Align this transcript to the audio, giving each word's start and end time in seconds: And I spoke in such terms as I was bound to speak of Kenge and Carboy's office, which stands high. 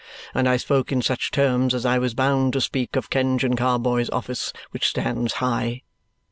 And 0.33 0.49
I 0.49 0.57
spoke 0.57 0.91
in 0.91 1.03
such 1.03 1.29
terms 1.29 1.75
as 1.75 1.85
I 1.85 1.99
was 1.99 2.15
bound 2.15 2.53
to 2.53 2.61
speak 2.61 2.95
of 2.95 3.11
Kenge 3.11 3.43
and 3.43 3.55
Carboy's 3.55 4.09
office, 4.09 4.51
which 4.71 4.87
stands 4.87 5.33
high. 5.33 5.83